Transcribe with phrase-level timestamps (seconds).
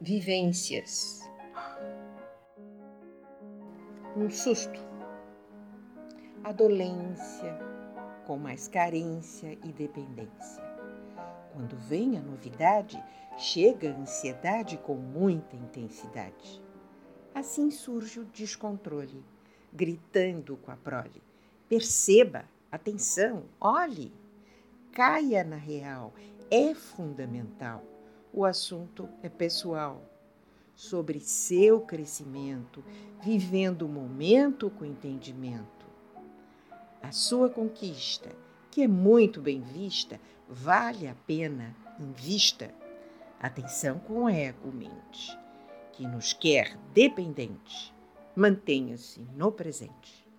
[0.00, 1.20] vivências.
[4.16, 4.80] Um susto.
[6.42, 7.58] A dolência,
[8.26, 10.64] com mais carência e dependência.
[11.52, 13.02] Quando vem a novidade,
[13.36, 16.62] chega a ansiedade com muita intensidade.
[17.34, 19.22] Assim surge o descontrole,
[19.70, 21.22] gritando com a prole.
[21.68, 24.10] Perceba, atenção, olhe,
[24.92, 26.14] caia na real,
[26.50, 27.84] é fundamental
[28.32, 30.02] o assunto é pessoal,
[30.74, 32.82] sobre seu crescimento,
[33.22, 35.86] vivendo o momento com entendimento.
[37.02, 38.30] A sua conquista,
[38.70, 42.72] que é muito bem vista, vale a pena invista.
[43.38, 45.38] Atenção com ego mente,
[45.92, 47.94] que nos quer dependente.
[48.34, 50.29] Mantenha-se no presente.